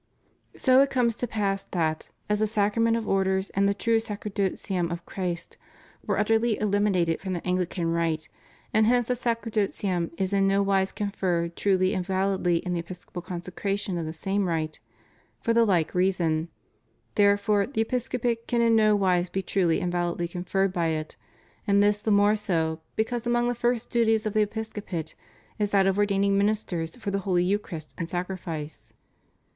[0.57, 4.91] So it comes to pass that, as the Sacrament of Orders and the true sacerdotium
[4.91, 5.59] of Christ
[6.07, 8.27] were utterly eliminated from the Anglican rite,
[8.73, 13.21] and hence the sacerdotium is in no wise conferred truly and vaUdly in the Episcopal
[13.21, 14.79] consecration of the same rite,
[15.43, 16.49] for the hke reason,
[17.13, 21.15] therefore, the Episcopate can in no wise be truly and validly conferred by it;
[21.67, 25.13] and this the more so because among the first duties of the Episco pate
[25.59, 28.93] is that of ordaining ministers for the Holy Eucharist and sacrifice.